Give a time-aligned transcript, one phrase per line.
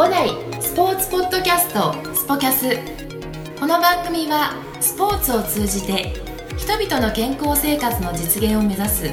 [0.00, 0.30] 五代
[0.62, 2.74] スポーツポッドキャストスポキャス。
[3.60, 6.14] この番組はスポーツを通じて
[6.56, 9.10] 人々の健康生活の実現を目指す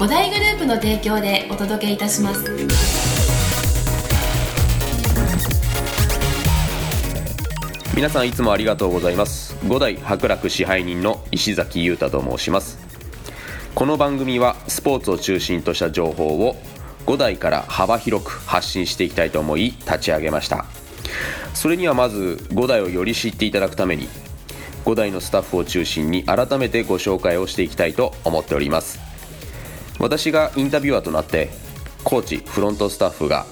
[0.00, 2.44] 五大グループの提供でお届けいたします。
[7.94, 9.56] 皆さんいつもありがとうございます。
[9.68, 12.80] 五代博楽支配人の石崎裕太と申します。
[13.76, 16.56] この番組はスポーツを中心とした情報を
[17.06, 20.66] 5代から幅広く発信していきたいと思い立ち上げました。
[21.54, 24.08] それにはまず5代をより知っていただくために
[24.84, 28.98] 5代のスタッフを中心に改めてご紹介をしていきたいと思っております。
[29.98, 31.50] 私がインタビュアーとなって
[32.04, 33.44] コーチフロントスタッフが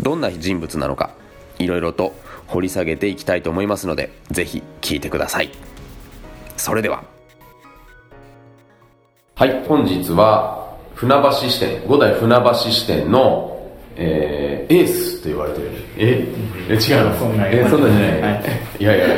[0.00, 1.14] どんな人物なのか
[1.58, 2.14] いろいろと
[2.46, 5.50] 掘り下げていきたいと思いますのでぜひ聞いてください。
[6.56, 7.04] それでは。
[9.36, 10.63] はい本日は
[10.94, 13.50] 船橋支店五代船橋支店の
[13.96, 16.26] えー、エースと言われてるえ？
[16.68, 16.80] え違う
[17.16, 18.42] そんなえそんなんじゃない、はい。
[18.80, 19.10] い、やいやエ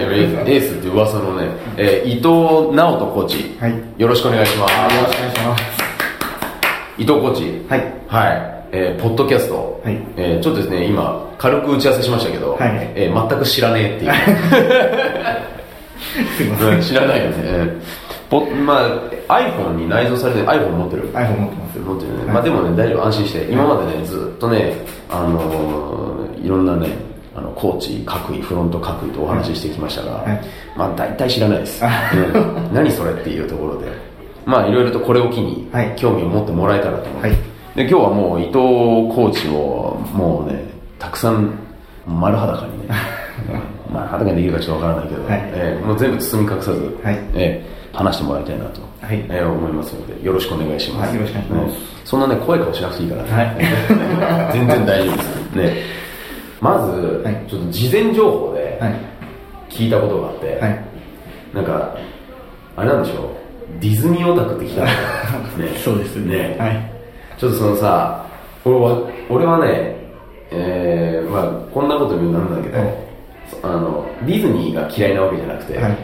[0.45, 2.27] ースって噂のね、えー伊藤
[2.77, 3.75] 直人コーチ、はい。
[3.97, 4.75] よろしくお願いします。
[4.75, 5.63] よろしくお願いします。
[6.99, 7.65] 伊藤コーチ。
[7.71, 7.95] はい。
[8.07, 9.99] はい、えーポッドキャスト、はい。
[10.19, 12.93] えーちょっとですね今軽く打ち合わせしましたけど、はい。
[12.95, 14.13] えー全く知らねえっていう。
[16.37, 16.69] すいません。
[16.75, 17.73] うん知らないよね。
[18.06, 21.85] ポまあ iPhone に内蔵されてる iPhone 持ってる？iPhone 持ってますよ。
[21.85, 22.27] 持ってるね、はい。
[22.35, 23.53] まあでもね大丈夫安心して。
[23.53, 24.75] 今までねずっとね
[25.09, 26.89] あのーいろんなね
[27.35, 30.41] あのコーチ各位フロント各位とお話ししてきましたが、はい。
[30.77, 32.11] まあ大体知らないです、あ。
[32.15, 32.75] うん。
[32.75, 33.89] 何それっていうところで。
[34.45, 35.95] まあいろいろとこれを機にはい。
[35.97, 37.37] 興味を持ってもらえたらと思って、はい。
[37.77, 40.65] で今日はもう伊藤コーチをもうね
[40.99, 41.59] たくさん
[42.07, 42.95] 丸裸にね
[43.93, 45.43] まあ裸にできるかちょっとわからないけど、はい。
[45.53, 47.19] えーもう全部包み隠さず、はい。
[47.35, 49.25] えー話してもらいたいなと、はい。
[49.31, 51.81] えー思いますのでよろしくお願いします、はいよろしくお願いします。
[51.81, 51.97] ね。
[52.05, 53.23] そんなね怖い顔しなくていいから。
[53.25, 54.53] ね、はい。
[54.53, 55.57] 全然大丈夫です。
[55.57, 55.83] ね。
[56.61, 57.45] まず、はい。
[57.49, 58.95] ちょっと事前情報ではい。
[59.71, 60.85] 聞いたことがあって、はい。
[61.55, 61.97] なんか
[62.77, 63.81] あれなんでしょう。
[63.81, 64.87] ディズニーオタクって聞いたの。
[65.65, 65.79] ね。
[65.79, 66.57] そうですね。
[66.59, 66.91] はい。
[67.39, 68.25] ちょっとそのさ
[68.65, 68.99] 俺は
[69.31, 69.97] 俺はね
[70.51, 72.95] えー、まあこんなこと言うのなんだけど、はい。
[73.63, 75.97] あのディズニーが嫌いなわけじゃなくて、はい。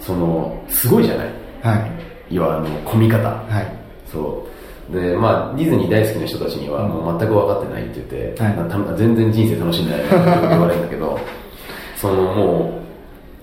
[0.00, 2.34] そのすごいじゃないはい。
[2.34, 3.28] 要はあの込み方。
[3.28, 3.66] はい。
[4.10, 4.50] そう。
[4.92, 8.98] でまあディズニー大好きな人たちにはもう全く分かってないって言って、はい。
[8.98, 10.14] 全然人生楽しんでないって
[10.48, 11.18] 言われるんだけど
[11.96, 12.80] そのも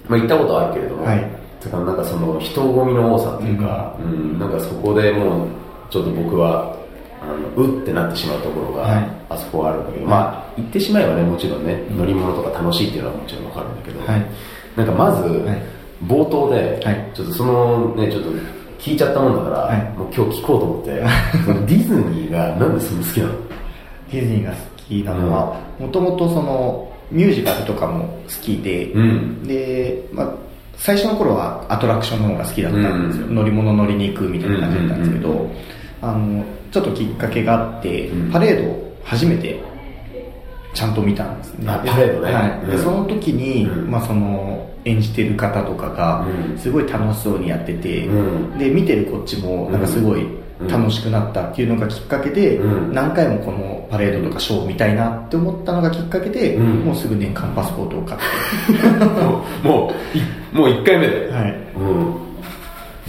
[0.07, 1.25] う、まあ、行ったことあるけれども、はい。
[1.63, 4.39] だからなんかその人混みの多さっていうか、うん。
[4.39, 5.47] なんかそこでもう
[5.89, 6.75] ちょっと僕は
[7.21, 9.09] あのうってなってしまうところが、はい。
[9.29, 14.25] あそこはあるんだけど、まあ行ってしまえばねもちろんね乗り物とか楽しいっていうのはもちろん分かるんだけど、はい。
[14.75, 17.11] なんかまず、はい冒頭で、はい。
[17.13, 18.29] ちょっとそのねちょっと
[18.79, 19.97] 聞いちゃったもんだから、はい。
[19.97, 20.91] もう今日聞こうと思って
[21.75, 23.33] ディズニーがなんでそんな好きなの？
[24.11, 24.57] ディズニーが好
[24.87, 29.43] きなのは、もともとその、ミュージカルとかも好きで、うん。
[29.43, 30.33] で、まあ、
[30.77, 33.35] 最初の頃はアトラクションの方が好きだったんですよ、うん。
[33.35, 35.49] 乗り物乗りに行くみたいな感じだったんですけど、
[36.01, 38.31] あのちょっときっかけがあって、うん。
[38.31, 39.59] パレードを初めて
[40.77, 41.71] ちゃんと見たんですね。
[41.71, 42.67] あパレードねはい。
[42.67, 42.83] でうん。
[42.83, 43.89] その時に、うん。
[43.89, 48.59] まあ、その演じてる方とかがうんすごい楽しそうにやってて、うん。
[48.59, 50.27] で見てるこっちもなんかすごい
[50.69, 52.93] 楽しくなったっていうのがきっかけで、うん。
[52.93, 56.65] 何回もこのパレードとかショーを見たいなって思ったのがきっかけで、うん。
[56.85, 58.99] もうすぐ年間パスポートを買って。
[59.03, 61.55] もうもういもう1回目で、はい。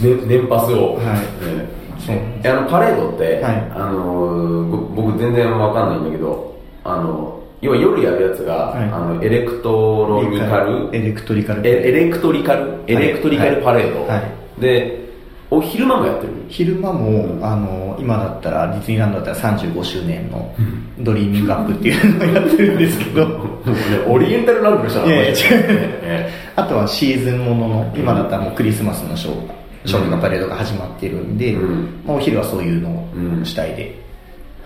[0.01, 2.47] うん、ね、年パスを、はい。
[2.47, 3.71] あのパレードって、はい。
[3.75, 8.89] あの僕全然わかんないんだけどあの要は夜やるやつが、はい。
[8.89, 10.89] あのエレクトロニカル？
[10.95, 11.67] エレクトリカル。
[11.67, 12.83] えエレクトリカル？
[12.87, 14.61] エレクトリカルパレード、はい。
[14.61, 15.09] で
[15.51, 16.33] お昼間もやってる？
[16.47, 20.53] 昼間も、あの今だったらディズニーランドだったら35周年の
[20.99, 23.27] ドリーミングアップっていうのをやってるんですけど。
[24.07, 25.35] オリエンタルランドの人いやいや違う。
[26.03, 29.53] えあとはシーズンものの今だったらもうクリスマスのショーが
[29.85, 32.03] ショーとかパレードが始まってるんで、うん。
[32.05, 33.45] まあ、お昼はそういうのをうん。
[33.45, 33.95] 主体で、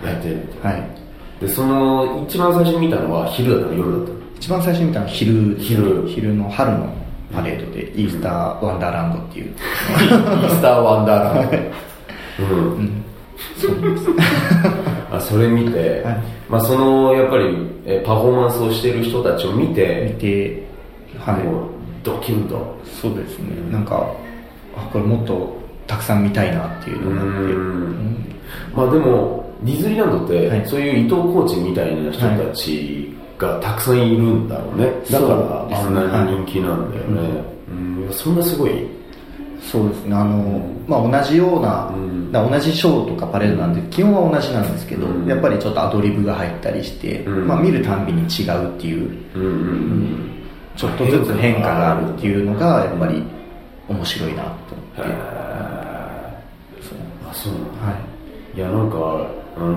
[0.04, 1.03] やってるはい
[1.44, 4.20] でその一番最初に見たのは昼だったの夜だったの。
[4.38, 5.58] 一番最初に見たのは昼。
[5.60, 6.08] 昼。
[6.08, 7.04] 昼の春の
[7.34, 11.58] パレードでイースターワンダーランドっていう、 イースターワンダーランド。
[12.40, 13.04] うん、
[15.12, 16.24] あそれ見て、はい。
[16.48, 20.64] まあ、そのやっぱりえパフォーマンスをしている人たちを見見て、て
[21.20, 21.36] はい。
[22.04, 22.78] ドキュンと。
[23.02, 23.48] そうですね。
[23.70, 24.10] なんか
[24.78, 25.58] あこれもっと
[25.88, 27.32] たくさん見たいなっていうのがあって。
[27.32, 27.50] うん。
[27.50, 28.36] うん。
[28.76, 30.66] まあでもディズニーランドって、はい。
[30.68, 38.14] そういう伊藤コーチみたいな人たちがたくさんいるんだろうね、だからあんなに人気なんだよね、うん。
[38.14, 38.88] そんなすごい。
[39.62, 40.16] そうですね。
[40.16, 42.32] あの、まあ、同じような、うん。
[42.32, 45.26] 同じショーとかパレードなんで基本は同じなんですけど、うん。
[45.26, 47.48] やっぱりちょっとアドリブが入ったりして、うん。
[47.48, 50.30] まあ、見るたんびに違うっていううん
[50.76, 53.24] ちょっとずつ変化があるっていうのがやっぱり
[53.88, 54.56] 面白いなと思っ
[54.96, 56.42] て、あ
[56.82, 57.88] そうなんだ。
[57.88, 57.92] は
[58.56, 58.58] い。
[58.58, 58.98] いやなんか
[59.58, 59.76] あの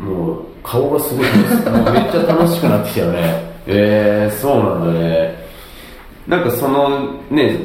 [0.00, 3.48] もう顔がすごいめっちゃ楽しくなってきたよね。
[3.66, 5.34] えー、そうなんだね。
[6.26, 7.58] なんかそのね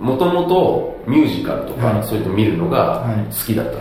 [0.00, 2.06] もともとミュージカルとか、はい。
[2.06, 3.34] そういうの見るのがはい。
[3.34, 3.78] 好きだったの、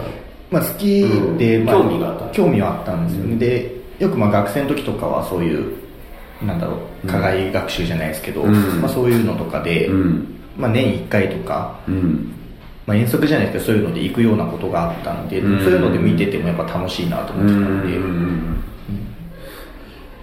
[0.51, 1.05] まあ、好き
[1.37, 1.65] で、うん。
[1.65, 2.25] まあ、興味があった。
[2.27, 3.25] 興味はあったんですよ。
[3.25, 5.73] ね、でよくまあ学生の時とかはそういう
[6.45, 8.81] なんだろう課外学習じゃないですけど、うん。
[8.81, 10.27] まあ、そういうのとかで、うん。
[10.57, 12.34] まあ、年1回とか、うん
[12.85, 15.59] まあ、遠足じゃないですけどそういうので行くようなことがあったんで、うん。
[15.63, 17.97] そういうので見ててもやっぱ楽しいなと思ってたんで、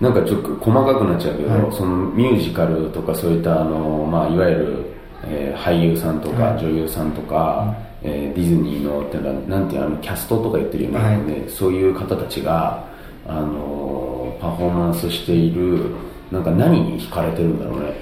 [0.01, 1.73] なんかちょっと細かくなっちゃうけど、はい。
[1.73, 4.85] そのミュージカルとかそういったあの、まあ、いわゆる、
[5.25, 6.65] えー俳優さんとかはい。
[6.65, 11.19] 女優さんとか、えーディズニーのっていうのはなんていうのあのキャストとか言ってるよね、はい。
[11.19, 12.85] ねそういう方たちが
[13.27, 15.91] あのパフォーマンスしている
[16.31, 17.93] なんか何に惹かれてるんだろうね。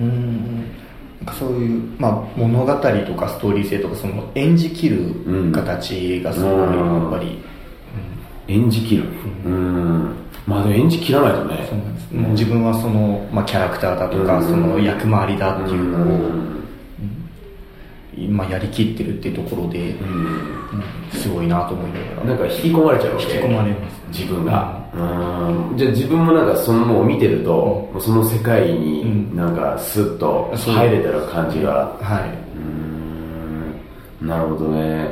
[0.00, 0.81] うん
[1.38, 2.80] そういう、まあ、物語と
[3.14, 5.14] かストーリー性とかその演じきる
[5.52, 7.38] 形がすごいやっぱり、
[8.48, 9.04] 演じきる。
[9.44, 10.16] うん。
[10.46, 11.66] まあでも演じきらないとね。
[11.68, 12.14] そうなんです。
[12.14, 14.44] もう自分はその、まあ、キャラクターだとか、うん。
[14.44, 16.64] その役回りだっていうのを、うん。
[18.16, 20.61] 今やりきってるっていうところで、うんうん
[21.12, 22.24] すごいなと思いながら。
[22.24, 23.24] なんか引き込まれちゃうわけ。
[23.24, 25.76] 引き込まれます自分が、うん。
[25.76, 29.36] じゃあ自分もなんかそのもう見てると、もうその世界にうん。
[29.36, 31.96] なんかスッと入れてる感じが。
[32.00, 32.30] はい。
[34.20, 34.28] うん。
[34.28, 35.08] なるほどね。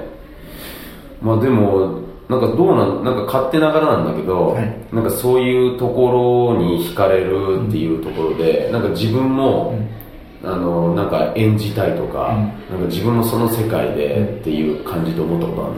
[1.22, 4.76] まあでもなんかどうなんなんか勝手ながらなんだけど、はい。
[4.92, 9.76] なんかそういうところに惹かれるっていうところで、なんか自分も、
[10.42, 12.34] あのなんか演じたいとか,、
[12.70, 15.74] なんか自分もその世界でっていう感じで思ったことある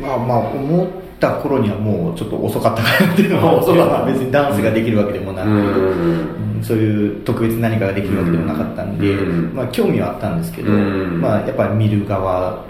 [0.00, 0.08] の？
[0.08, 0.88] まあまあ思っ
[1.20, 4.04] た頃にはもうちょっと遅かったかなっていうのは 遅かった。
[4.06, 5.56] 別にダンスができるわけでもなく、うん。
[5.56, 9.52] うんそういう特別何かができるわけでもなかったんで、うん。
[9.52, 11.20] まあ興味はあったんですけど、うん。
[11.20, 12.64] まあやっぱり見る側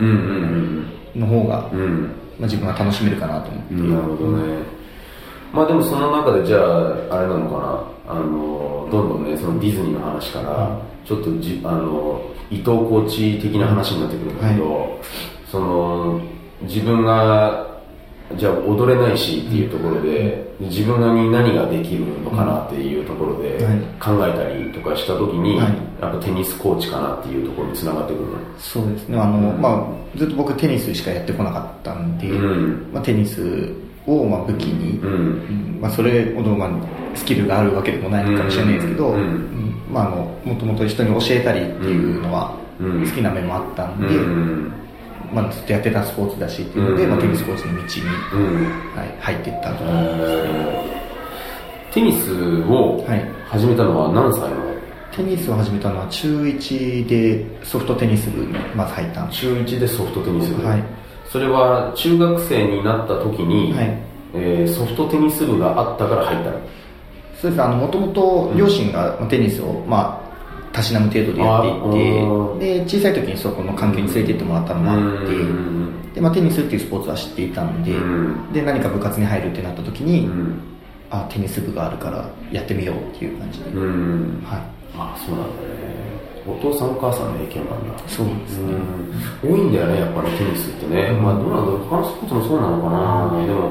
[1.15, 4.43] の方が、まあ、自分は楽しめるかなと思って、なるほどね。
[5.53, 6.63] まあでもその中でじゃあ
[7.11, 8.02] あれなのかな？
[8.13, 12.21] あのどんどんねそのディズニーの話からちょっとじあの
[12.51, 15.01] 伊藤コーチ的な話になってくるんだけど、
[15.51, 16.21] その
[16.63, 17.73] 自分が
[18.37, 23.79] じゃあ踊れないしっていうところで、自分に何ができるのかなっていうところではい。
[24.01, 25.73] 考えたりとかした時に、はい。
[26.01, 28.39] やっぱテニスコーチかなっていうところにつながってくるの。
[28.59, 29.19] そうですね。
[29.19, 32.91] あの、まあ、ずっと僕テニスしかやってこなかったんで、うん。
[32.93, 33.71] まあ、テニス
[34.07, 35.13] をまあ武器に、うん。
[35.13, 35.79] うん。
[35.81, 36.71] まあ、それほどまあ
[37.15, 39.21] スキルがあるわけでもないのかもしれないですけど、うん。
[39.21, 39.75] うん。
[39.93, 43.07] まあ、あのもともと人に教えたりっていうのはうん。
[43.07, 44.73] 好きな面もあったんで、うん。
[45.33, 47.11] まあ、ずっとやってたスポーツだしっていうので、うん。
[47.11, 47.87] まあ、テニスコーチの道に、
[48.35, 48.65] うん。
[48.97, 52.33] はい、入っていったと思います、テニス
[52.63, 53.43] をはい。
[53.49, 54.73] 始めたのは何歳の？
[55.15, 60.83] テニスを始めたのは中1でソフトテニス部にまず入ったんです中1でソフトテニス部、はい
[61.33, 63.99] それは中学生になった時に、はい。
[64.35, 66.61] えーソフトテニス部があったから入ったの？
[67.41, 67.63] そうです。
[67.69, 71.73] もともと両親がまあテニスを、まあ、たしなむ程度でやってい
[72.61, 76.13] てで小さい時にそこの環境に連れて行ってもらったのもあってうん。
[76.13, 78.53] で、まあ、テニスっていうスポーツは知っていたんでうん。
[78.53, 80.61] で何か部活に入るってなった時に、うん。
[81.11, 84.43] あテニス部があるからやってみようっていう感じで、うん。
[84.45, 84.61] はい、
[84.97, 86.02] あそうなんだね
[86.47, 87.77] お父さんお母さんの影響な。
[87.77, 88.75] んだそうですね、
[89.43, 89.55] うん。
[89.55, 91.79] 多いんだよねやっぱりテニスってね、まあどうなんだろう。
[91.89, 93.71] 他のスポーツもそうなのかな、でも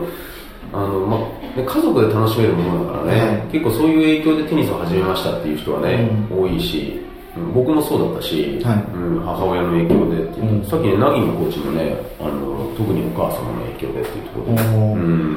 [0.73, 1.19] あの、まあ
[1.57, 3.41] ね、家族で楽しめるものだからね、はい。
[3.51, 6.99] 結構そういう影響でテニスを始めましたっていう人はね、多いし
[7.37, 8.83] うん僕もそうだったし、はい。
[8.95, 10.65] うん、母親の影響でっていう、うん。
[10.65, 15.33] さっきね凪のコーチもねあの特にお母様の影響でっていうところで、うん。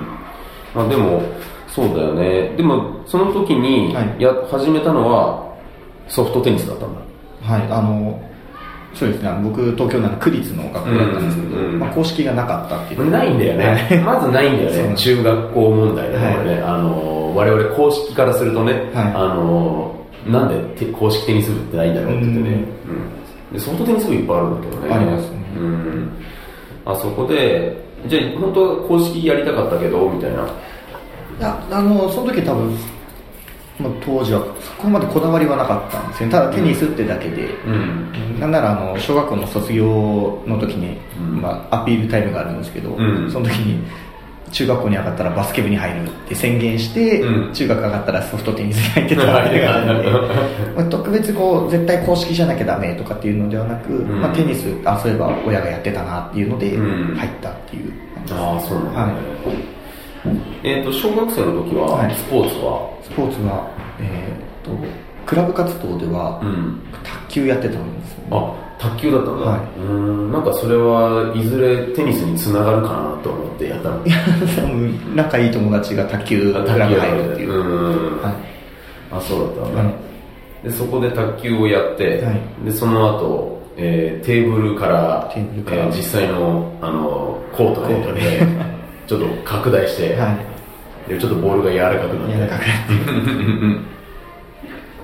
[0.74, 1.22] まあ、でも
[1.68, 2.54] そうだよね。
[2.56, 4.22] でもその時にはい。
[4.22, 5.44] や、始めたのは
[6.08, 7.03] ソフトテニスだったんだ
[7.44, 8.20] はい、あの
[8.94, 13.10] そうですね僕東京なんで区立の学校だったんですけど、うんうんまあ、公式がなかったっていう。
[13.10, 14.02] ないんだよね。
[14.06, 14.94] まずないんだよね。
[14.96, 16.46] 中学校問題でね、はい。
[16.46, 18.82] ねあの、我々公式からするとね、はい。
[19.14, 19.94] あの、
[20.26, 24.94] なんでて公式テニス部ってないんだろうって言ってね、うんでソフトテニス部いっぱいあるんだけどね。
[24.94, 25.36] ありますね。
[25.58, 26.08] うん。
[26.86, 30.36] あそこで、じゃあ本当は公式やりたかったけど、みたいな。
[30.36, 32.76] いやあのその時多分、
[33.78, 36.32] まあ、当時はそこまでこだわりはなかったんですよね。
[36.32, 38.38] ただテニスってだけで、うん。
[38.38, 41.40] なんならあの小学校の卒業の時に、うん。
[41.40, 43.30] まあ、アピールタイムがあるんですけど、うん。
[43.32, 43.84] その時に
[44.52, 47.52] 中学校に上がったらバスケ部に入るって宣言して、うん。
[47.52, 50.10] 中学上がったらソフトテニスに入ってたわけがあるんで。
[50.76, 54.20] まあ特別こう絶対公式じゃなきゃダメとかっていうのではなく、ん。
[54.20, 57.16] まあ、テニスあそういえば親がやってたなっていうのでうん。
[57.16, 59.10] 入ったっていう感じです、ああそうなんだ、はい。
[59.10, 59.73] ね
[60.62, 62.14] えっ、と小学生の時は、はい。
[62.14, 62.90] スポーツは？
[63.02, 64.70] スポーツは、えー、と
[65.26, 66.80] クラブ活動ではうん。
[67.02, 70.32] 卓球やってたんですよね、あ卓球だったんだ、はうーん。
[70.32, 74.06] なんかそれはいずれテニスにつながるかなと思ってやったの。
[74.06, 74.16] いや
[75.14, 78.22] 仲いい友達が卓球クラブ入るっていう、うん。
[78.22, 78.34] はい。
[79.12, 79.94] あそうだったんだ、はい。
[80.64, 82.40] でそこで卓球をやって、はい。
[82.64, 85.84] でその後、えーテーブルからルから。
[85.84, 88.40] えー実際のあのコートでコートで
[89.06, 90.32] ちょっと拡大して、は
[91.08, 91.10] い。
[91.10, 92.34] でちょっとボールが柔らかくなって。
[92.34, 92.64] 柔らかくな
[93.74, 93.76] っ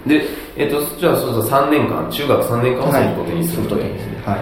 [0.04, 0.19] て。
[0.19, 0.25] で、
[0.57, 3.62] えっとじゃあそうそう3年間中学3年間はソフトテニスで、
[4.25, 4.37] は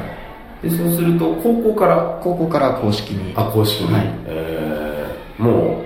[0.62, 2.20] い、でそうすると高校から？
[2.22, 3.34] 高校から公式に。
[3.36, 4.06] あ公式に、はい。
[4.26, 5.84] えーもう、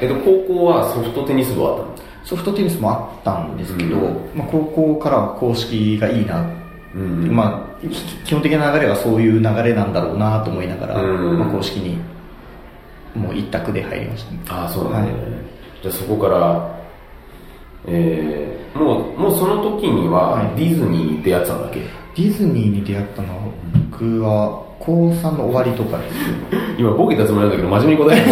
[0.00, 1.92] えっと高校はソフトテニス部はあったの？
[2.24, 4.30] ソフトテニスもあったんですけど、うん。
[4.34, 6.48] まあ、高校からは公式がいいな、
[6.94, 7.34] うん。
[7.34, 7.88] まあ、き
[8.24, 11.38] 基本的な流れはそういう流れなんだろうなと思いながら、うん。
[11.38, 11.98] まあ、公式に
[13.14, 14.30] もう一択で入りました。
[14.32, 15.12] ねああそうなんだ。
[15.12, 15.22] ね、はい。
[15.82, 16.82] じゃあそこから
[17.86, 20.46] えー、もうもうその時にははい。
[20.56, 23.42] ディズニーに出会ってたんだっけ、ディズニーに出会ったのは
[23.90, 26.16] 僕は高3の終わりとかです。
[26.78, 28.26] 今ボケたつもりなんだけど真面目に答える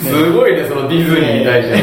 [0.00, 1.82] すごいねそのディズニーに対しての。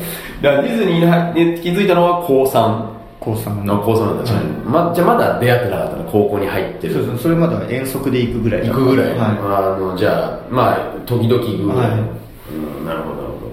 [0.42, 6.94] だからディズニーに気づいたのは高3高3の高3なんだ、じゃあま、じゃあまだ出会ってなかっ高校に入ってる。
[6.94, 9.28] そうそうそれまでは遠足で行くぐらい行くぐらい、は
[9.76, 10.76] あのじゃあまあ
[11.06, 12.00] 時々行くぐらい、はい。
[12.00, 13.52] うん、なるほどなるほど。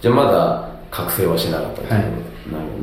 [0.00, 2.04] じゃあまだ覚醒はしなかったとはい。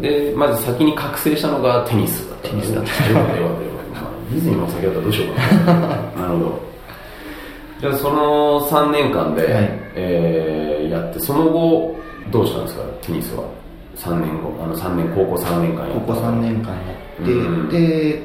[0.02, 3.10] でまず先に覚醒したのがテニスだったテニスだった。
[3.10, 5.88] よかったよかったよかったまあディズニーも先だったらどうしようかな。
[5.88, 6.60] なるほど。
[7.82, 9.70] じゃあその3年間で、はい。
[9.96, 11.96] えーやってその後
[12.32, 12.84] どうしたんですか？
[13.02, 13.44] テニスは。
[13.96, 14.58] 3年後。
[14.64, 16.00] あの3年高校3年間やった。
[16.00, 16.76] 高校3年間や
[17.22, 17.70] って、うん。
[17.70, 18.22] で、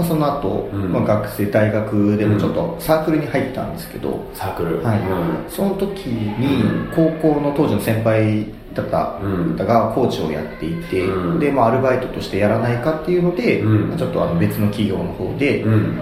[0.00, 0.92] まあ、その後、うん。
[0.92, 4.82] まあ学生大学でもちょっとサークルに入ったんですけど、サークル？
[4.82, 5.00] はい。
[5.00, 5.50] うん。
[5.50, 6.92] その時にうん。
[6.94, 11.38] 高校の当時の先輩だったがコーチをやっていて、うん。
[11.38, 13.88] で、まあ、アルバイトとしてやらないかっていうので、うん。
[13.90, 15.98] まあちょっとあの別の企業の方で、うん。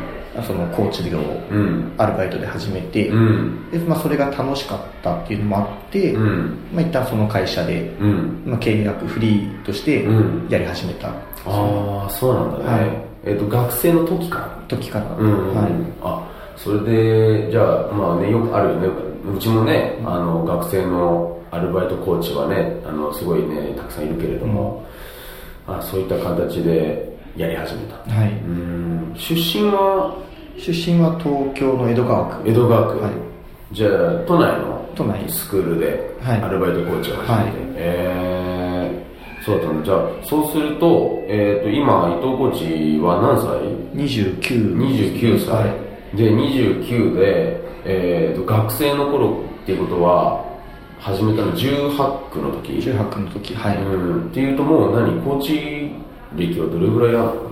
[0.47, 1.93] そのコーチ業をうん。
[1.99, 3.71] アルバイトで始めて、うん。
[3.73, 6.57] でまあ、それが楽しかったっていうのもあって、うん。
[6.73, 8.43] まあ、一旦その会社で、うん。
[8.47, 10.49] まあ、契約フリーとしてうん。
[10.49, 11.09] やり始めた。
[11.47, 14.49] ああそうなんだね、はいえっ、と学生の時から？
[14.69, 15.73] 時から、うん、はい。
[16.03, 18.89] あそれでじゃあまあねよくあるよね。
[19.35, 24.85] うちもねあの学生のアルバイトコーチはねあのすごいねたくさんいるけれども、
[25.67, 27.97] あそういった形でやり始めた。
[28.13, 29.15] はい、うん。
[29.17, 30.15] 出身は？
[30.59, 32.49] 出身は東京の江戸川区。
[32.51, 33.13] 江戸川区、はい。
[33.73, 33.91] じゃあ
[34.27, 35.25] 都内の都内。
[35.29, 36.43] スクールではい。
[36.43, 37.51] アルバイトコーチを始めて、はい。
[37.77, 38.58] えー、
[39.49, 43.49] そうだったんだじゃあそうすると,、えー、と今伊藤コーチは何歳
[43.97, 45.67] ？29 29歳、は
[46.15, 46.17] い。
[46.17, 50.45] で29で、えー、と学生の頃っていうことは
[51.01, 55.21] 始めたの？18区の時？18区の時はい、うん、っていうともう何？
[55.23, 55.91] コーチ
[56.37, 57.49] 歴はどれぐらいあるの？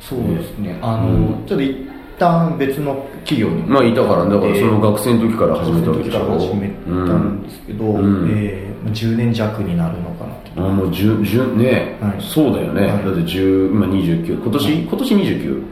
[0.00, 0.78] そうですね。
[0.82, 1.46] あの、うん。
[1.46, 1.76] ちょっと一
[2.18, 3.62] 旦別の企業に。
[3.62, 6.20] まあいたからだからその学学生の時から始めたわけでしょ？
[6.20, 8.30] から始めたんですけど、うん。
[8.30, 10.11] えーまあ10年弱になるの
[10.56, 12.22] あもう10 10ね、はい。
[12.22, 13.04] そうだよね、はい。
[13.04, 14.82] だって10今29今年、はい。
[14.82, 15.62] 今年 29?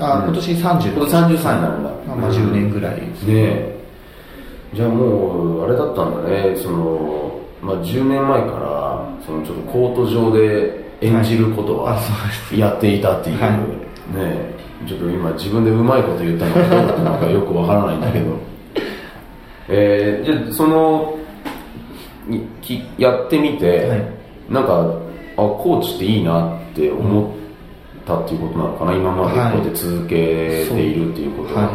[0.00, 2.96] あ今年30今年33になるんだまあ、まあ10年ぐらい。
[2.96, 3.84] ですねえ。
[4.74, 6.56] じゃあもうあれだったんだね。
[6.56, 12.00] その、まあ、10年前からそのちょっとコート上で演じることは
[12.54, 13.50] やっていたっていう、はい。
[13.52, 13.58] ね
[14.16, 14.52] え。
[14.88, 18.36] ちょっと今自分でうまいこと言ったのかどうだったのかよくわからないんだけど。
[19.68, 21.21] えー、じゃあそのい
[22.60, 24.04] きやってみて、はい。
[24.50, 24.80] なんか
[25.36, 30.14] あコーチっていいなって思ったっていうことなのかな、今までこうやって続け
[30.68, 31.74] ているっていうことは、はい。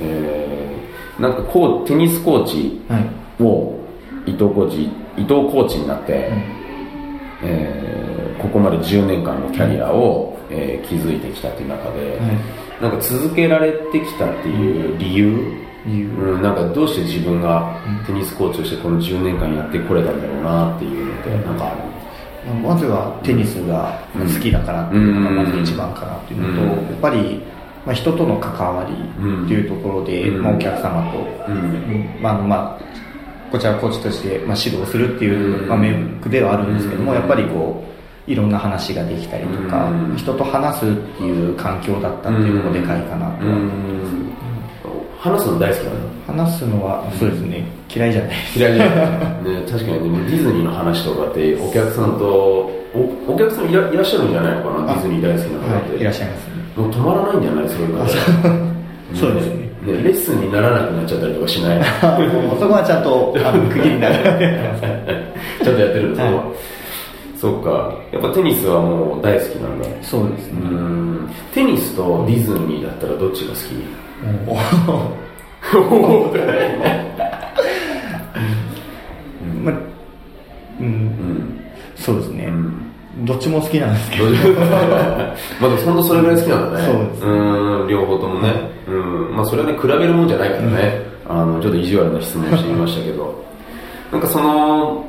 [0.00, 0.82] えー
[1.20, 3.42] なんかこうテニスコーチはい。
[3.42, 3.78] を
[4.24, 4.84] 伊藤コーチ
[5.16, 6.30] 伊藤コーチになって、
[7.42, 8.02] えー
[8.42, 12.82] ここまで10年間のキャリアを、えー築いてきたっていう中で、はい。
[12.82, 15.54] なんか続けられてきたっていう理由、
[15.86, 21.92] 理由うん、なんかどうして自分がテニスコーチとしてこの10年間やってこれたんだろうなっていうのってなんかある？
[22.60, 26.90] まずはテニスが好きだからっていうのがまず一番かなっていうのと、うん。
[26.90, 27.40] やっぱり、
[27.86, 30.42] まあ、人との関わりっていうところで、うん。
[30.42, 31.56] まあ、お客様と、うん。
[31.56, 32.18] うん。
[32.20, 32.82] まあまあ、
[33.52, 35.68] こちらコーチとして、まあ、指導するっていう、うん。
[35.68, 37.18] まあ、メイクではあるんですけども、うん。
[37.18, 37.84] やっぱりこ
[38.26, 40.16] ういろんな話ができたりとか、うん。
[40.16, 44.31] 人と話すっていう環境だったっていうのもでかいかなとは、うん
[45.22, 45.90] 話すの大好きな
[46.34, 46.44] の？
[46.44, 47.64] 話すのはそうですね。
[47.94, 48.92] 嫌いじゃない嫌いじゃな
[49.38, 49.44] い。
[49.62, 52.26] ね確かにねディズニーの話とかってお客さんと
[52.94, 52.98] お
[53.28, 54.94] お客さんいらいらっしゃるんじゃないのかな？
[54.94, 56.54] ディズニー大好きな方って、はい、いらっしゃいますね。
[56.76, 57.68] もう止まらないんじゃない？
[57.68, 58.06] そういう方。
[59.14, 61.84] そうですねねレッスンにならなくなっちゃったりとかしない？
[62.58, 64.14] そこはちゃんとあの 区切りになる。
[65.62, 66.40] ちゃんとやってるんですよ、はい。
[67.38, 67.94] そっか。
[68.10, 69.86] やっぱテニスはもう大好きなんだ。
[70.02, 70.60] そうですね。
[70.62, 71.30] うん。
[71.54, 74.11] テニスとディズニーだったらどっちが好き？
[74.46, 74.56] おお
[79.64, 79.74] まあ
[80.80, 81.60] うん、 うん
[81.96, 83.24] そうですね、うん。
[83.24, 84.24] どっちも好きなんですけど。
[85.60, 86.84] まあでも本当それぐらい好きなんだね。
[86.84, 87.26] そうです。
[87.26, 87.88] ん。
[87.88, 88.52] 両方ともね。
[88.88, 88.90] う
[89.32, 89.36] ん。
[89.36, 93.42] まあそれはね比べるもんじゃないからね、あのちょっと意地悪な質問をしてみましたけど。
[94.10, 95.06] なんかその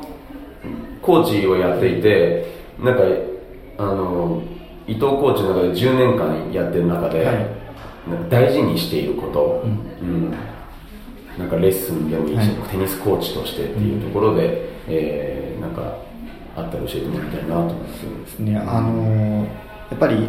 [1.02, 2.46] コーチをやっていて
[2.82, 3.02] なんか
[3.76, 4.40] あの
[4.86, 7.63] 伊藤コーチの中で10年間やってる中で、はい
[8.28, 10.30] 大事にしていること、うん。
[11.38, 12.48] なんかレッスンでもいいし、はい。
[12.70, 15.96] テニスコーチとしてっていうところで、えーなんか
[16.56, 18.38] あったら教えてもらいたいなと思ってです。
[18.40, 19.44] ねあの
[19.90, 20.28] やっぱり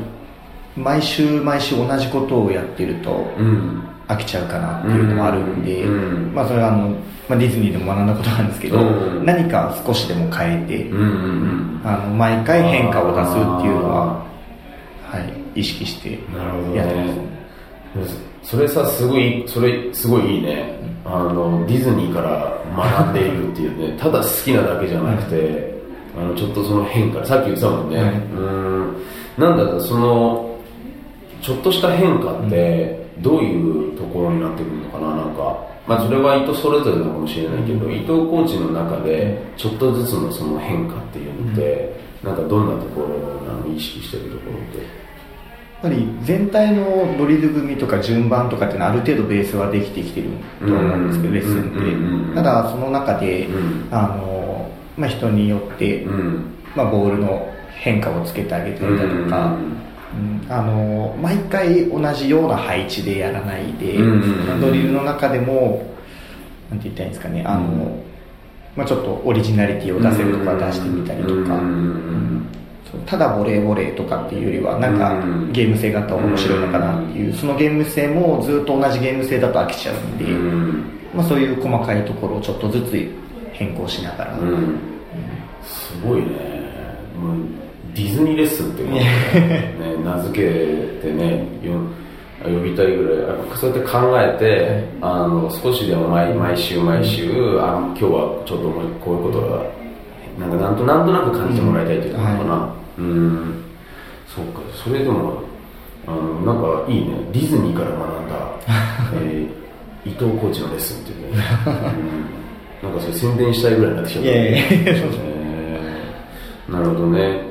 [0.77, 3.83] 毎週毎週同じことをやってるとうん。
[4.07, 6.33] 飽きちゃうかなっていうのもあるんで、うん。
[6.33, 6.89] まあそれはあの、
[7.27, 9.25] まあ、ディズニーでも学んだことなんですけど、うん。
[9.25, 11.81] 何か少しでも変えて、うんうんうん。
[11.83, 14.25] あの毎回変化を出すっていうのは、
[15.07, 15.19] は
[15.55, 17.44] い、意識してやってます、ね
[18.43, 20.75] それさすごいそれすごいいいね。
[21.05, 23.97] あのディズニーから学んでいるっていうね。
[23.99, 25.73] ただ好きなだけじゃなくて、
[26.17, 29.03] あのちょっとその変化さっき言ってたもんね、はいうん。
[29.37, 30.59] なんだろうその
[31.41, 35.15] ちょっとした変化ってどういうところになってくるのかな？
[35.15, 43.09] なんかまあそれは人それぞれなのかもしれないけど、伊藤コーチの中でちょっとずつのその変化っていうのって、なんかどんなところ
[43.45, 43.67] なの？
[43.67, 45.04] 意識してるところって
[45.85, 53.47] ぱり全体のドリル組とか順番とかっていうのはある程度ベースはできてきてると思うんですけど、レッスンって、ただその中で、
[53.91, 56.05] あのまあ、人によって、
[56.75, 59.57] まあ、ボールの変化をつけてあげたりだとか、
[60.49, 63.97] あの毎回同じような配置でやらないで、
[64.59, 65.85] ドリルの中でも
[66.71, 68.03] なんて言ったらいいんですかねあの、
[68.75, 71.61] まあ、ちょっとオリジナリティを出せるとか出してみたりとか、
[73.05, 75.51] ただボレーボレーとかっていうよりはなんかうん。
[75.51, 80.85] ゲーム性があったら面白いのかなっていうそのゲーム性もずっと同じゲーム性だと飽きちゃうんで、うん。
[81.13, 83.11] まあ、そういう細かいところをちょっとずつ
[83.53, 84.77] 変更しながら、うん。
[85.63, 86.55] すごいね。
[87.95, 89.05] ディズニーレッスンってね
[90.03, 91.79] 名付けてねよ
[92.43, 98.09] 呼びたいぐらいそうやって考えて、あの少しでも毎毎週毎週あ今日は
[98.45, 98.69] ちょっと
[99.03, 99.63] こういうことが
[100.37, 103.63] なんかなんとなんとなく感じてもらいたいっていうのかなうん、
[104.27, 104.61] そうか。
[104.83, 105.41] それでも
[106.07, 107.15] あのなんかいいね。
[107.31, 108.35] ディズニーから学んだ、
[109.21, 109.65] えー
[110.05, 111.43] 伊藤コーチのレッスンっていうね、
[112.83, 114.25] うん、なんかそれ宣伝したいぐらいになってきちゃっ
[116.67, 117.41] た なるほどね。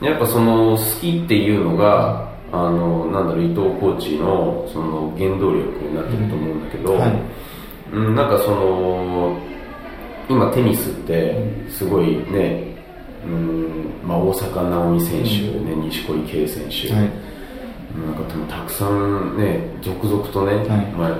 [0.00, 7.12] やっぱその好きっていうのがあのなんだろう伊藤コーチのその原動力になってると思うんだけど、はい。
[7.92, 9.36] うん、なんかその
[10.28, 11.36] 今テニスって
[11.68, 12.75] すごいね、
[13.26, 17.02] うんまあ、大坂なおみ選手、ね、錦織圭選手、はい。
[17.02, 20.66] なんか多分たくさんね続々とね、はい。
[20.92, 21.18] まあ、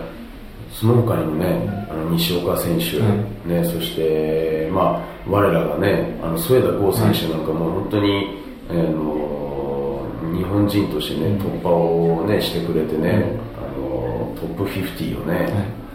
[0.73, 3.09] その他にもね、あの西岡選手、は
[3.45, 8.39] ね、そして、まあ、我らがねあの添田剛選手なんかも本当に、
[8.71, 15.86] あの日本人としてね、突破を、ね、してくれてね、あのトップ50をね、あの達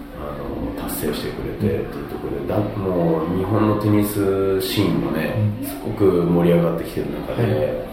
[1.07, 7.91] 成してくれてっていうところでだもう日本のテニスシーンもね、すごく盛り上がってきてる中で。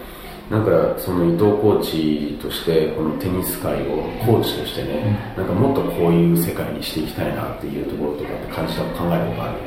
[0.49, 9.59] なんかその伊藤コーチとしてこのテニス界をコーチとしてね、なんかもっとこういう世界にしていきたいなっていうところとかって感じた考えとある？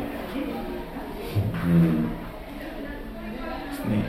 [1.66, 2.02] うん。
[2.02, 2.16] で
[3.76, 4.02] すね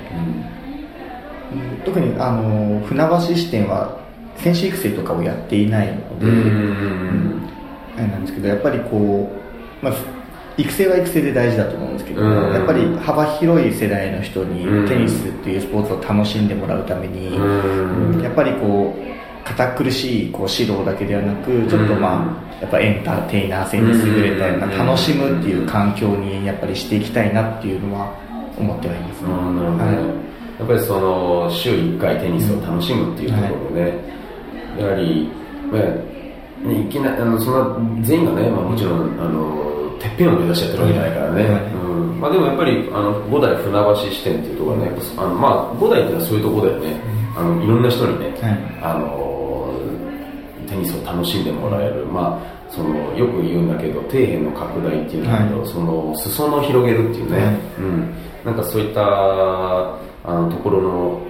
[1.54, 1.82] うん。
[1.86, 3.96] 特にあの船橋支店は
[4.38, 7.53] 選手育成とかをやっていないので、うん
[7.98, 9.32] あれなんですけどやっぱりこ
[9.82, 9.94] う、まあ、
[10.58, 12.54] 育成は育成で大事だと思うんですけど、うん。
[12.54, 14.88] やっぱり幅広い世代の人にうん。
[14.88, 18.22] テニスっていうスポーツを楽しんでもらうために、うん。
[18.22, 24.78] やっぱりこう堅苦しいこう指導だけではなくちょっとまあやっぱエンターテイナー性に優れたようなうん。
[24.88, 28.14] 楽しむっていう環境にやっぱりしていきたいなっていうのは
[28.58, 29.28] 思ってはいますね。
[29.32, 29.96] あーなるほどね、はい。
[30.60, 33.98] やっぱりその週1回テニスを楽しむっていうところでね、
[34.80, 35.30] やはり、
[35.72, 36.13] まあ
[36.64, 42.20] ね、いきなあのそんな全員がね、まあ、もちろんあのてっぺんを目指してやってるわけじゃないからね、はいうん。
[42.20, 47.02] まあ、でもやっぱりあの五代船橋支店っていうところはねあの、まあ、五代っていうのはそういうところだよね、
[47.36, 48.80] あのいろんな人にね、はい。
[48.82, 49.74] あの
[50.68, 55.68] テニスを楽しんでもらえる、まあ、そのよく言うんだけど底辺の拡大っていうんだけど、はい。
[55.68, 57.56] その裾野を広げるっていうね、はい。
[57.80, 61.22] うん、なんかそういったあのところの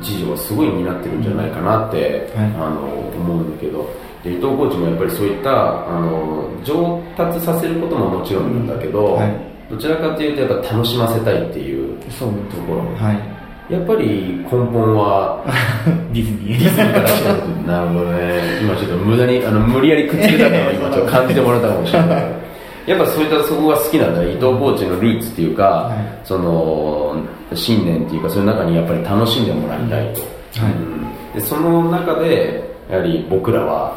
[0.00, 2.46] 一助はすごい担ってるんじゃないかなって、はい。
[2.58, 2.82] あの
[3.16, 3.88] 思うんだけど
[4.22, 9.50] で伊藤コーチもやっぱりそういったあの上達させることももちろんなんだけど、はい。
[9.70, 12.80] どちらかというとやっぱ楽しませたいっていうそうところ。
[12.96, 13.72] はい。
[13.72, 15.44] やっぱり根本は
[16.12, 16.58] ディズニー。
[16.58, 17.20] ディズニーからし
[17.66, 18.58] なるほどね。
[18.60, 22.24] 今ちょっと無駄にあの無理やりくっつけたのを今ちょっと感じてもらったかもしれない。
[22.86, 26.18] やっぱそういったそこが好きなんだ伊藤コーチのルーツっていうか、はい。
[26.24, 27.14] その
[27.54, 30.20] 信念っていうかその中にやっぱり楽しんでもらいたいと、
[30.60, 30.72] はい。
[30.72, 31.34] うん。
[31.34, 33.94] でその中でやはり僕らは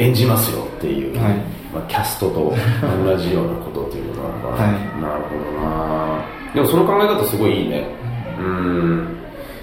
[0.00, 1.34] 演じますよっていう、はい。
[1.72, 2.52] まあ、キャストと
[3.04, 4.72] 同じようなことっていうことなのかな、はい。
[5.00, 6.24] なるほどな。
[6.54, 7.86] でもその考え方すごいいいね。
[8.38, 9.16] うん。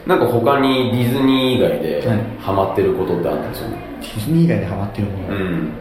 [0.06, 2.20] なんか他にディズニー以外ではい。
[2.40, 5.72] ハマってることってあったんですよね、ディズニー以外でハマってるものはうん。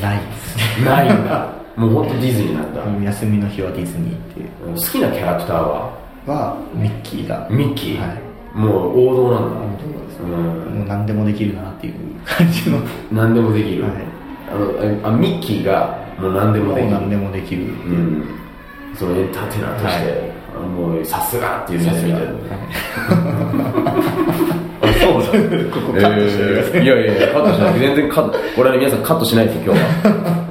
[0.00, 0.84] ないですね。
[0.84, 1.58] ないんだ。
[1.78, 5.90] もう本当ディズニーなんだ、休みの日はディズニーって好きなキャラクターは？
[6.26, 8.18] はミッキーがミッキー、はい。
[8.54, 9.56] もう王道なんだ。
[9.60, 12.78] 本当ですうもう何でもできるなっていう感じの。
[12.78, 13.92] ん何でもできる、はい。
[14.50, 16.90] あのあミッキーがもう何でもできる。
[16.92, 17.62] 何でもできる。
[17.62, 18.24] うん。
[18.96, 20.38] そのエンターテイナーとして、はい。
[20.56, 22.26] あもうさすがっていうやつみたいなは
[24.82, 25.26] あそうだ
[25.72, 27.78] ここカットしてくださいえーいやいやいやカットしない。
[27.78, 29.86] 全然カットこれは皆さんカットしないですよ今日は。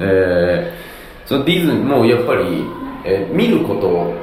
[0.00, 2.64] えー、そのディズニーもうやっぱり、
[3.04, 4.14] えー見ること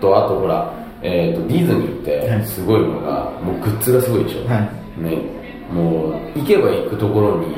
[0.00, 0.70] とあとほら、
[1.02, 5.18] えー、とディズニーってすごいのが、もうグッズがすごいでしょ、はいね
[5.72, 7.54] もう行けば行くところに、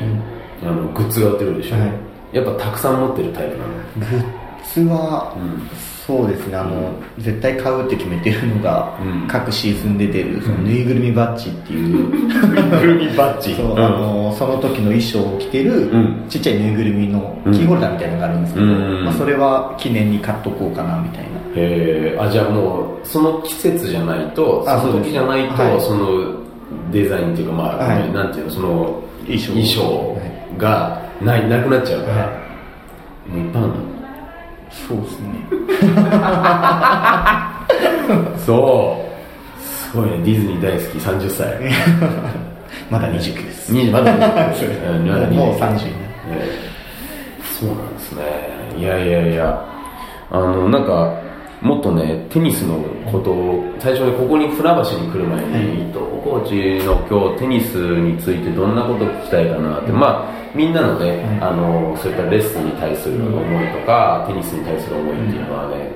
[0.63, 1.91] あのグッズが売ってるでしょ、はい。
[2.35, 3.73] やっぱたくさん持ってるタイプなの。
[3.99, 9.27] グッズは、うんそうですねあの、絶対買うって決めてるのが、うん。
[9.27, 13.55] 各シーズンで出るそのぬいぐるみバッジっていう、ぐるみバッジ。
[13.55, 13.79] そううん。
[13.79, 16.25] あのその時の衣装を着てる、ん。
[16.29, 17.53] ちっちゃいぬいぐるみのうん。
[17.53, 21.29] キーホルダーみたいなのがあるんですけど、うんまあ、それは記念に買っとこうかなみたいな。
[21.55, 26.44] へえあじゃあもうその季節じゃないとあその時じゃないと、その
[26.91, 28.11] デザインっていうかまあ、はい。
[28.13, 29.47] なんていうのその衣装。
[29.53, 30.17] 衣装
[30.57, 32.45] がないなくなっちゃうから、は
[33.27, 33.73] もういっぱいある
[34.71, 35.29] そうですね。
[38.07, 39.63] のそう。
[39.63, 40.17] すごいね。
[40.17, 41.47] ディズニー大好き30歳。
[42.91, 43.73] まだ29です。
[43.73, 44.13] 20まだ
[44.53, 45.95] そううんまだもう29 30にね
[47.59, 48.23] そうなんですね。
[48.77, 49.65] いやいやいや。
[50.31, 51.13] あのなんか
[51.65, 52.77] もっとねテニスの
[53.11, 61.43] ことを最初にここに船橋に来る前に、伊藤コーチの今日テニスについてどんなこと聞きたいかなって、まあみんなのね、うん。
[61.43, 65.91] あのそういったレッスンに対する思いとか、テニスに対する思いっていうのはね、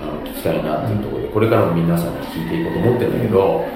[0.00, 3.68] あの聞きたいなっていうところでこれからも皆さんに聞いていこうと思ってるんだけど、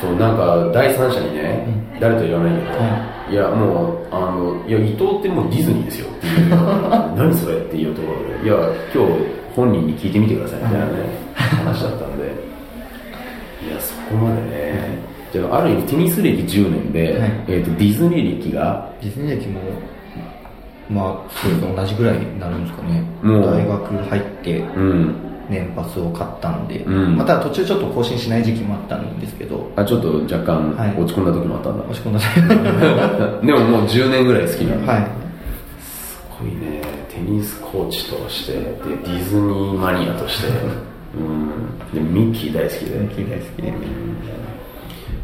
[0.00, 1.66] そうなんか第三者にね、
[2.00, 3.34] 誰とは言わないけど、、はい。
[3.34, 6.50] やもうあのいや伊藤ってもうディズニーですよっていう
[7.14, 8.44] 何それっていうところで。
[8.44, 8.56] いや
[8.92, 10.58] 今日本人に聞いてみてください。
[10.60, 10.92] みたいなね、
[11.34, 12.24] 話だったんで。
[13.66, 14.98] いやそこまでね。
[15.32, 17.30] じゃあある意味テニス歴10年で、はい。
[17.48, 18.90] えー、とディズニー歴が？
[19.00, 19.60] ディズニー歴も
[20.90, 23.02] まあそうですね同じぐらいになるんですかね。
[23.22, 23.46] もう。
[23.46, 25.14] 大学入ってうん。
[25.48, 27.16] 年パスを買ったんで、うん。
[27.16, 29.70] また途中ちょっと更新しない時期もあったんですけど。
[29.76, 30.94] あちょっと若干はい。
[31.00, 32.20] 落ち込んだ時もあったんだ、押し込んだ
[33.40, 33.52] で。
[33.52, 35.06] ももう10年ぐらい好きなんだ、はい。
[35.80, 36.80] すごいね。
[36.80, 36.91] テ
[37.22, 40.48] ニスコーチとしてでディズニーマニアとして、
[41.14, 41.50] うん、
[41.92, 42.98] でミッキー大好きで。
[42.98, 43.62] 大好き。
[43.62, 43.72] で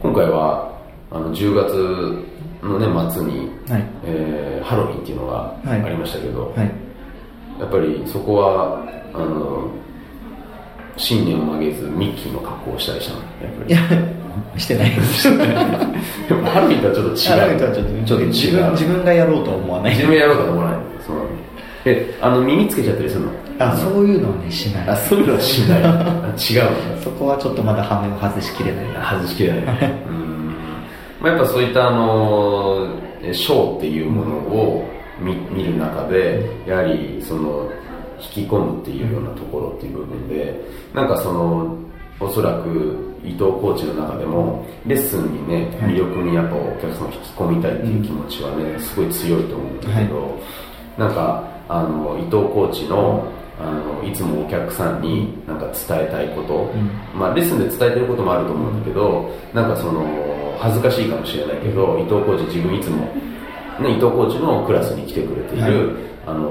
[0.01, 0.71] 今回は
[1.11, 2.25] あの10月
[2.63, 3.85] の、ね、末に、はい。
[4.05, 5.33] えーハロウィンっていうのが
[5.65, 5.83] はい。
[5.83, 6.71] ありましたけど、はい。
[7.59, 8.83] やっぱりそこは
[9.15, 9.71] あの
[10.97, 13.21] 新年を曲げずミッキーの格好をしたりしたの？
[13.21, 13.99] やっぱり。
[14.01, 14.09] いや
[14.59, 14.91] してない。
[14.95, 17.17] ですハロウィンとはちょっと違う。
[17.17, 18.27] ハロウィンとはちょっと違う。
[18.29, 19.95] 自分自分がやろうとは思わない。
[19.95, 20.78] 自分やろうとは思わない
[21.85, 23.33] えあの耳つけちゃったりするの？
[23.59, 24.89] あそういうのはねしない。
[24.89, 25.83] あそういうのはしない。
[25.85, 27.03] あ違うの？
[27.03, 28.85] そこはちょっとまだ羽目を外しきれない。
[28.95, 29.63] 外しきれない。
[30.09, 30.55] うん、
[31.21, 32.89] まあ、やっぱそういったあの
[33.23, 34.89] えショーっていうものを
[35.21, 37.69] 見見る中でやはりその
[38.21, 40.61] 引き込むっていうようなところっていう部分で
[40.95, 41.77] なんかその
[42.21, 45.93] おそらく伊藤コーチの中でもレッスンにねはい。
[45.93, 50.39] 魅力にやっぱお客さんを引き込みたいっていう気持ちはねすごい強いと思うんだけど、
[50.97, 56.71] なんかあの伊藤コーチのあのいつもお客さんになんか伝えたいこと、
[57.13, 62.99] まあ、レッスンで伝えてることもあると思うんだけどなんかその恥ずかしいかもしれないけど伊藤コーチ自分いつも、
[63.81, 66.09] ね、伊藤コーチのクラスに来てくれている、はい。
[66.27, 66.47] あの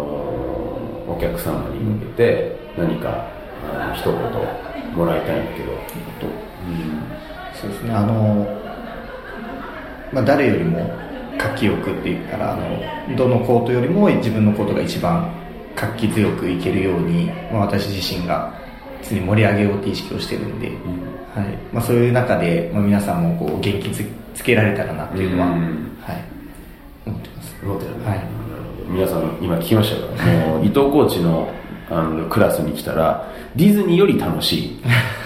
[1.08, 3.26] お客様に向けて何か
[3.74, 5.72] あの一言もらいたいんだけど、
[7.54, 7.94] そうですね。
[7.94, 8.46] あの、
[10.12, 10.80] まあ、誰よりも
[11.38, 15.32] 活気よくって言ったらあのどのコートよりも自分のコートが一番
[15.76, 18.54] 活気強くいけるように、まあ、私自身が
[19.08, 20.74] 常に盛り上げようって意識をしてるんで、は
[21.44, 21.58] い。
[21.72, 25.98] まあ、そういう中で、まあ、皆さんもこう元気つつけられたらなっていうのは、うん。
[26.02, 26.24] はい、
[27.06, 27.56] 思ってます。
[27.64, 28.24] 思ってるね、はい。
[28.90, 30.08] 皆さん今聞きましたよ
[30.48, 31.50] もう伊藤コーチの
[31.90, 34.82] あのクラスに来たらディズニーより楽しい。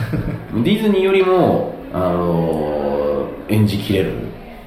[0.64, 4.12] ディズニーよりもあの演じきれる、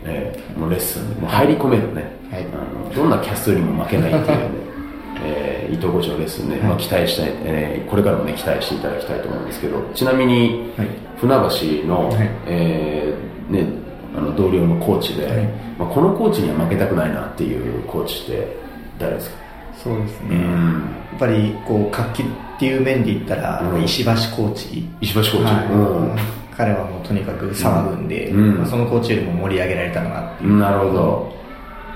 [0.05, 2.43] えーもうレッスンもう入り込めるね、はい。
[2.45, 4.49] あのどんなキャストよりも負けないっていうね。
[5.25, 9.81] えー伊藤コーチのレッスンね、まあ、期待したい、えーこれからもね期待していただきたいと思うんですけど。
[9.95, 10.89] ちなみに、はい。
[11.19, 11.35] 船
[11.83, 12.29] 橋の、はい。
[12.47, 13.67] えーね、
[14.17, 15.35] あの同僚のコーチで、はい。
[15.79, 18.57] まあ、このコーチには負けたくないなっていうコーチって
[18.99, 19.37] 誰ですか？
[19.83, 20.41] そうですね、うん。
[20.41, 20.81] や
[21.17, 22.27] っぱりこう活気っ
[22.59, 23.83] ていう面で言ったら、うん。
[23.83, 24.87] 石橋コーチ。
[25.01, 25.65] 石橋コーチ、はい
[26.57, 28.59] 彼はもうとにかく騒ぐんで、うん。
[28.59, 31.33] まあそのコーチよりも盛り上げられたのなっていう、うんなるほど、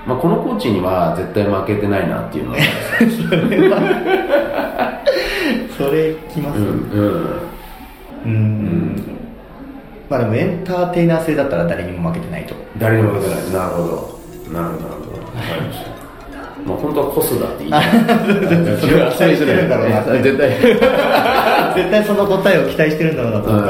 [0.05, 2.57] まあ、このコーチには絶対負けてないなっていうのは。
[5.77, 6.65] それきますうん。
[8.25, 8.29] うん。
[8.29, 9.01] うん。
[10.09, 12.53] まあでもエンターテイナー性だったら誰にも負けてないと。
[12.77, 13.45] 誰にも負けてない。
[13.53, 13.81] なるほど。
[13.81, 13.97] なるほど。
[14.53, 14.85] なるほど。
[14.89, 14.95] わ
[15.41, 15.98] かりました
[16.65, 17.83] まあ本当はコスだって言いたい
[18.79, 20.03] それは期待してるんだろうな。
[20.21, 20.49] 絶対。
[21.75, 23.69] 絶対その答えを期待してるんだろうなと思った。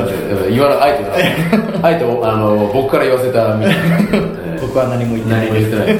[0.83, 4.61] あえてなあえてあの僕から言わせたみたいな。
[4.61, 5.47] 僕は何も言ってない。
[5.47, 5.87] 何も言ってない。
[5.87, 5.95] わか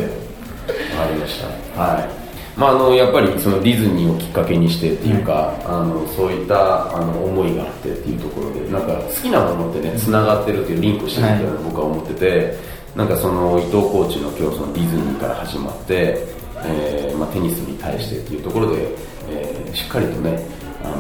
[1.14, 1.42] りまし
[1.76, 1.82] た。
[1.82, 2.20] はい。
[2.60, 12.54] まああのやっぱりそのディズニーをきっかけにしてっていうか、あのそういったあの思いがあってっていうところでなんか好きなものってねつながってるっていうリンクしてるっていうのは僕は思ってて、
[12.96, 18.88] なんかその伊藤コーチの今日そのディズニーから始まって、えーまあ、テニスに対してっていうところで、
[19.30, 20.40] えーしっかりとね、
[20.84, 20.96] あの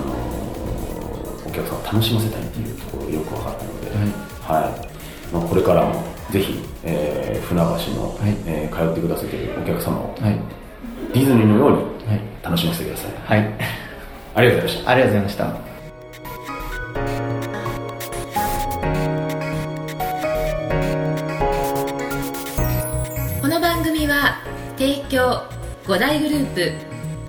[1.47, 3.89] お客さんを楽しませたいっていうところがよく分かったので、
[4.41, 4.85] は
[5.31, 5.33] い。
[5.33, 7.65] まあ、これからもぜひ、えー船橋
[7.99, 8.35] の、はい。
[8.45, 10.39] えー通ってくださっているお客様をはい。
[11.13, 12.21] ディズニーのようにはい。
[12.43, 13.53] 楽しませてください、はい。
[14.35, 14.91] ありがとうございました。
[14.91, 15.68] ありがとうございました
[25.89, 26.71] 5大グループ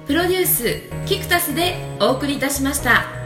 [0.06, 3.19] プロデュースキクタスでお送りいたしました。